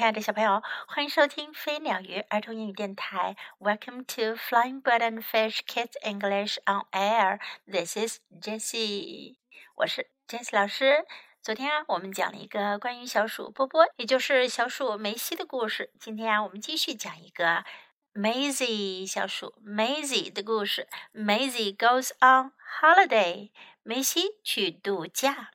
[0.00, 3.36] 亲爱的小朋友，欢迎收听飞鸟鱼儿童英语电台。
[3.58, 7.38] Welcome to Flying Bird and Fish Kids English on Air.
[7.70, 9.36] This is Jessie，
[9.74, 11.04] 我是 Jessie 老师。
[11.42, 15.92] 昨天啊，我们讲了一个关于小鼠波波，也就是小鼠梅西的故事。
[16.00, 17.66] 今天啊，我们继续讲一个
[18.14, 20.88] Maisy 小鼠 Maisy 的故事。
[21.12, 23.50] Maisy goes on holiday，
[23.82, 25.50] 梅西去度假。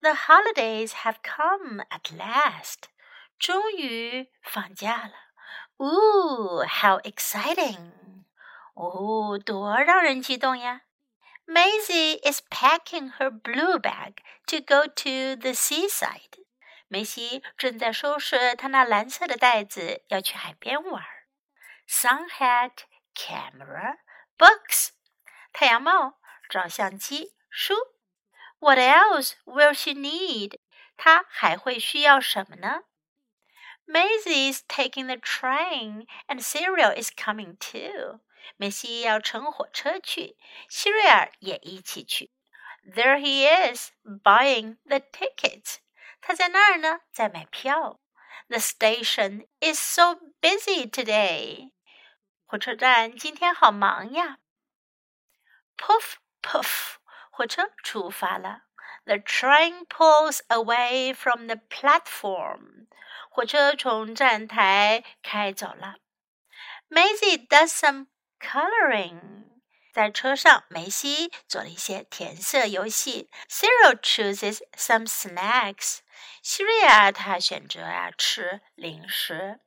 [0.00, 2.84] The holidays have come at last.
[3.40, 5.14] 终于放假了。
[5.78, 7.92] Ooh, how exciting!
[8.74, 10.82] Oh, 哦，多让人激动呀
[11.46, 14.16] ！Maisy is packing her blue bag
[14.46, 16.44] to go to the seaside.
[16.88, 21.02] 梅西正在收拾她那蓝色的袋子，要去海边玩。
[21.88, 22.82] Sun hat,
[23.14, 23.96] camera,
[24.36, 24.90] books.
[25.52, 27.74] 太阳帽、照相机、书。
[28.58, 30.58] What else will she need?
[30.98, 32.82] 她还会需要什么呢？
[33.90, 38.20] Maisy is taking the train, and Cyril is coming too.
[38.56, 40.36] 梅西要乘火车去，
[40.68, 42.30] 希瑞尔也一起去。
[42.84, 45.78] There he is buying the tickets.
[46.20, 48.00] 他在那儿呢，在买票。
[48.48, 51.72] The station is so busy today.
[52.46, 54.38] 火车站今天好忙呀。
[55.76, 56.96] Puff puff，
[57.30, 58.62] 火车出发了。
[59.04, 62.86] The train pulls away from the platform.
[63.30, 65.94] 火车从站台开走了。
[66.90, 68.08] Maisy does some
[68.40, 69.44] coloring。
[69.92, 73.30] 在车上，梅西做了一些填色游戏。
[73.48, 76.00] Cyril chooses some snacks。
[76.42, 79.60] 希瑞啊，他选择啊吃零食。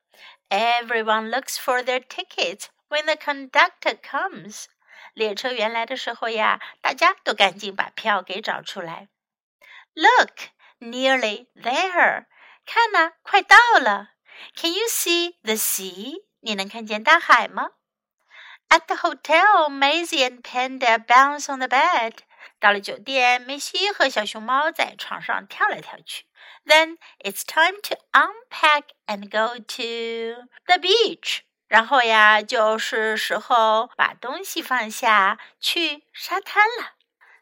[0.49, 4.65] Everyone looks for their tickets when the conductor comes。
[5.13, 9.07] 列车员来的时候呀，大家都赶紧把票给找出来。
[9.93, 12.25] Look, nearly there。
[12.65, 14.09] 看呐，快到了。
[14.55, 16.23] Can you see the sea？
[16.41, 17.71] 你能看见大海吗
[18.69, 22.17] ？At the hotel, Maisie and Panda bounce on the bed。
[22.59, 26.25] 到了酒店，梅西和小熊猫在床上跳来跳去。
[26.65, 31.41] Then it's time to unpack and go to the beach。
[31.67, 36.93] 然后呀，就是时候把东西放下，去沙滩了。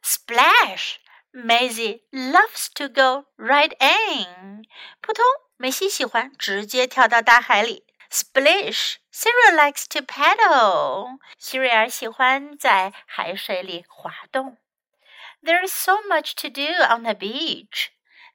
[0.04, 0.96] Splash!
[1.34, 4.26] Maisy loves to go right in.
[4.26, 4.66] in。
[5.02, 5.24] 扑通，
[5.58, 7.86] 梅西喜欢直接跳到大海里。
[8.12, 8.98] Splish!
[9.14, 11.20] Cyril likes to paddle.
[11.38, 14.58] 希瑞尔喜欢在海水里滑动。
[15.42, 17.88] There's so much to do on the beach.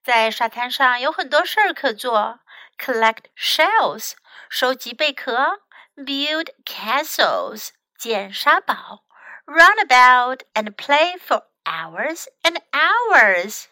[0.02, 2.40] 在沙滩上有很多事儿可做。
[2.78, 4.12] Collect shells.
[4.48, 5.60] 收集贝壳。
[5.96, 7.70] Build castles.
[7.98, 9.04] 建沙堡。
[9.44, 13.64] Run about and play for hours and hours，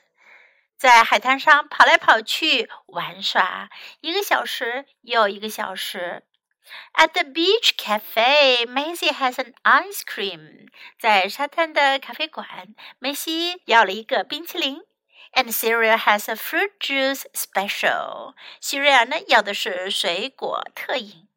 [0.77, 6.25] 在海滩上跑来跑去玩耍，一个小时又一个小时。
[6.95, 10.69] At the beach cafe, Maisy has an ice cream.
[10.99, 14.83] 在沙滩的咖啡馆，梅西要了一个冰淇淋。
[15.33, 18.35] And Cyril has a fruit juice special.
[18.61, 21.29] 西瑞尔呢要的是水果特饮。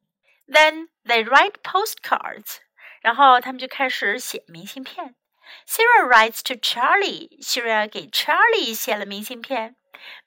[0.48, 2.58] Then they write postcards.
[3.02, 5.16] 然后他们就开始写明信片。
[5.66, 9.76] Cyril writes to Charlie，希瑞给 Charlie 写了明信片。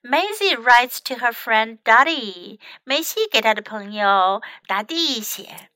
[0.03, 2.57] Maisy writes to her friend Daddy.
[2.57, 5.69] Dottie，梅西给她的朋友达蒂写。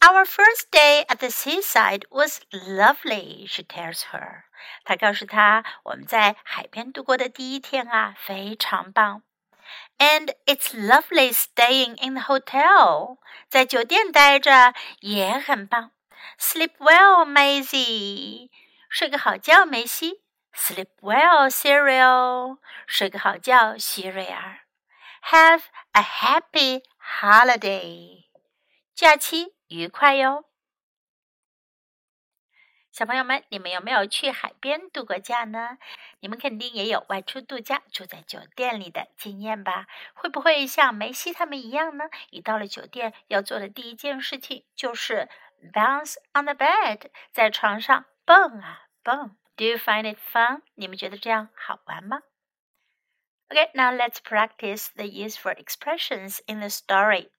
[0.00, 4.44] Our first day at the seaside was lovely, she tells her.
[4.84, 9.22] 她告诉她，我们在海边度过的第一天啊，非常棒。
[9.98, 13.18] And it's lovely staying in the hotel.
[13.48, 15.92] 在酒店待着也很棒。
[16.38, 18.48] Sleep well, Maisy.
[18.88, 20.22] 睡个好觉，梅西。
[20.54, 22.58] Sleep well, Cereal。
[22.86, 24.60] 睡个好觉，希瑞尔。
[25.22, 28.24] Have a happy holiday。
[28.94, 30.46] 假期愉快哟。
[32.90, 35.78] 小朋友们，你们有没有去海边度过假呢？
[36.20, 39.86] 你们肯定也有外出度假、住在酒店里的经验吧？
[40.14, 42.06] 会不会像梅西他们一样呢？
[42.30, 45.28] 一到了酒店，要做的第一件事情就是
[45.72, 48.06] bounce on the bed，在床上。
[48.24, 49.35] 蹦啊 蹦！
[49.55, 50.61] Do you find it fun？
[50.75, 52.21] 你们觉得这样好玩吗？
[53.49, 57.29] Okay, now let's practice the useful expressions in the story.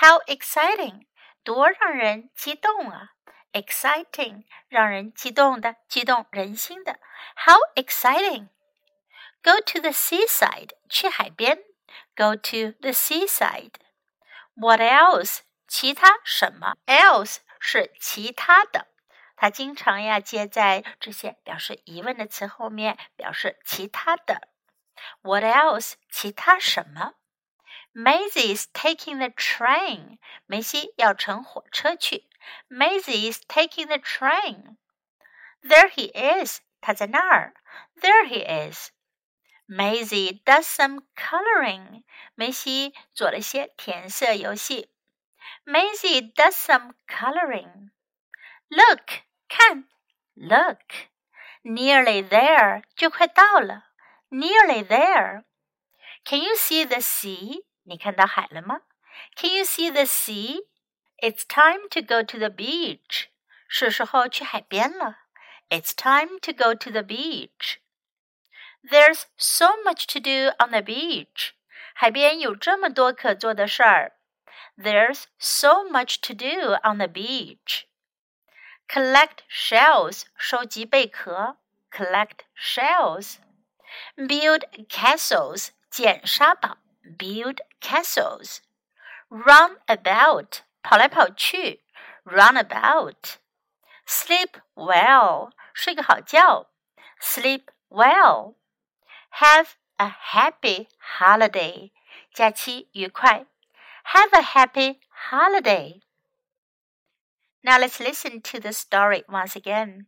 [0.00, 1.06] How exciting！
[1.42, 3.12] 多让人激动啊！
[3.52, 6.98] Exciting，让人激动的，激动人心的。
[7.36, 11.62] How exciting！Go to the seaside，去海边。
[12.16, 15.40] Go to the seaside。What else？
[15.68, 16.76] 其他什么？
[16.86, 18.87] Else 是其他的。
[19.41, 24.49] 它经常呀接在这些表示疑问的词后面，表示其他的。
[25.21, 25.93] What else？
[26.11, 27.13] 其他什么
[27.93, 30.17] ？Maisy is taking the train。
[30.45, 32.27] 梅西要乘火车去。
[32.67, 34.75] Maisy is taking the train。
[35.61, 37.53] There he is，他在那儿。
[37.95, 38.43] There he
[38.73, 38.89] is。
[39.69, 42.03] Maisy does some coloring。
[42.35, 44.91] 梅西做了些填色游戏。
[45.63, 47.91] Maisy does some coloring。
[48.67, 49.84] Look，看，
[50.34, 50.80] Look,
[51.62, 53.84] nearly there 就快到了。
[54.30, 55.44] Nearly there.
[56.24, 57.64] Can you see the sea?
[57.84, 58.82] 你看到海了吗？
[59.36, 60.66] Can you see the sea?
[61.18, 63.28] It's time to go to the beach.
[63.68, 65.18] 是时候去海边了。
[65.68, 67.78] It's time to go to the beach.
[68.82, 71.52] There's so much to do on the beach.
[71.94, 74.12] 海边有这么多可做的事儿。
[74.76, 77.84] There's so much to do on the beach.
[78.88, 80.24] Collect shells.
[80.36, 81.56] 收集贝壳。
[81.90, 83.36] Collect shells.
[84.16, 85.68] Build castles.
[85.90, 86.78] 建沙堡。
[87.18, 88.58] Build castles.
[89.28, 90.60] Run about.
[90.82, 91.82] 跑来跑去。
[92.24, 93.36] Run about.
[94.06, 95.52] Sleep well.
[95.72, 96.70] 睡个好觉。
[97.20, 98.54] Sleep well.
[99.30, 100.88] Have a happy
[101.18, 101.90] holiday.
[102.32, 103.46] 假期愉快。
[104.04, 105.00] Have a happy
[105.30, 106.02] holiday.
[107.63, 110.05] Now let's listen to the story once again.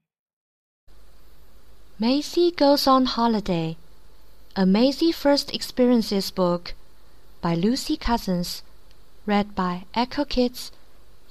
[1.99, 3.77] Maisy Goes on Holiday.
[4.55, 6.73] A Maisy First Experiences book
[7.41, 8.63] by Lucy Cousins.
[9.25, 10.71] Read by Echo Kids,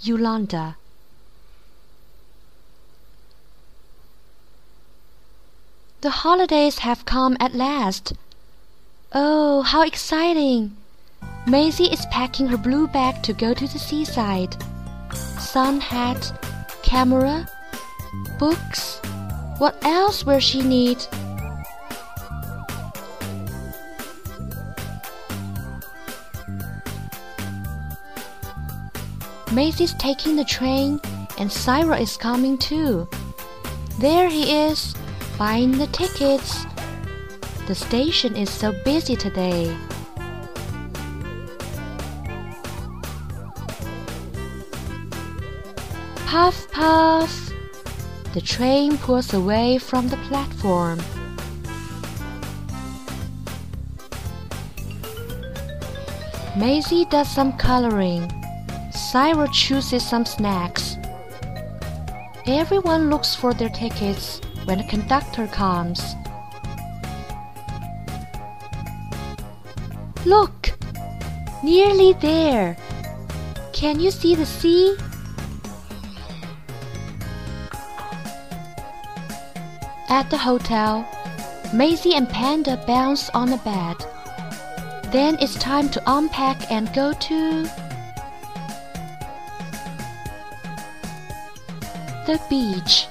[0.00, 0.76] Yolanda.
[6.02, 8.12] The holidays have come at last.
[9.12, 10.76] Oh, how exciting!
[11.46, 14.56] Maisy is packing her blue bag to go to the seaside.
[15.52, 16.30] Sun hat,
[16.84, 17.44] camera,
[18.38, 19.00] books.
[19.58, 20.98] What else will she need?
[29.50, 31.00] Maisy's taking the train,
[31.36, 33.08] and Cyril is coming too.
[33.98, 34.94] There he is
[35.36, 36.64] buying the tickets.
[37.66, 39.76] The station is so busy today.
[46.30, 47.50] Puff, puff.
[48.34, 51.00] The train pulls away from the platform.
[56.54, 58.30] Maisy does some coloring.
[58.92, 60.94] Cyril chooses some snacks.
[62.46, 66.00] Everyone looks for their tickets when the conductor comes.
[70.24, 70.78] Look!
[71.64, 72.76] Nearly there!
[73.72, 74.96] Can you see the sea?
[80.10, 81.08] At the hotel,
[81.72, 83.94] Maisy and Panda bounce on the bed.
[85.12, 87.62] Then it's time to unpack and go to
[92.26, 93.06] the beach.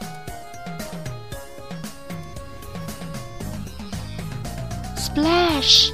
[4.97, 5.91] Splash!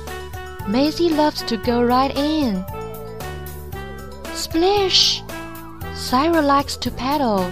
[0.68, 2.66] Maisy loves to go right in.
[4.34, 5.22] Splish!
[5.94, 7.46] Cyril likes to paddle.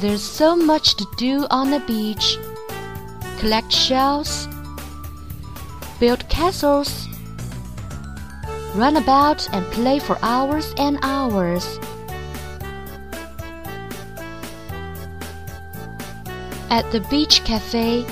[0.00, 2.36] There's so much to do on the beach.
[3.38, 4.46] Collect shells,
[5.98, 7.08] build castles,
[8.74, 11.78] run about and play for hours and hours.
[16.68, 18.04] At the beach cafe,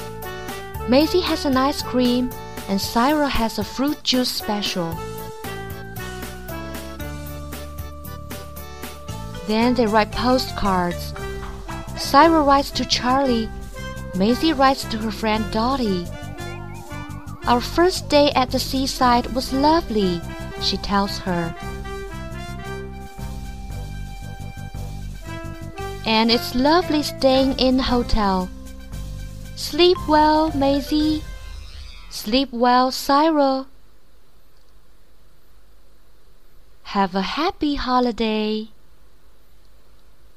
[0.89, 2.33] Maisy has an ice cream
[2.71, 4.97] and Cyril has a fruit juice special.
[9.47, 11.13] Then they write postcards.
[12.05, 13.49] Cyril writes to Charlie.
[14.15, 16.07] Maisy writes to her friend Dottie.
[17.47, 20.21] Our first day at the seaside was lovely,
[20.61, 21.55] she tells her.
[26.07, 28.49] and it's lovely staying in the hotel.
[29.57, 31.23] Sleep well, Maisy.
[32.11, 33.67] Sleep well, Cyril.
[36.95, 38.69] Have a happy holiday.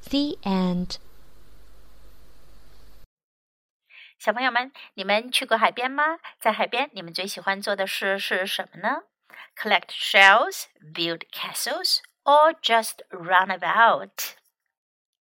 [0.10, 0.98] The end.
[4.19, 6.19] 小朋友们，你们去过海边吗？
[6.39, 9.03] 在海边，你们最喜欢做的事是什么呢？
[9.57, 14.35] Collect shells, build castles, or just run about?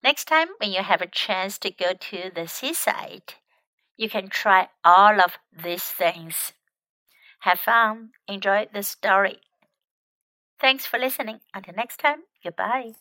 [0.02, 3.36] Next time, when you have a chance to go to the seaside,
[3.96, 6.54] you can try all of these things.
[7.42, 9.42] Have fun, enjoy the story.
[10.60, 11.42] Thanks for listening.
[11.54, 12.94] Until next time, goodbye.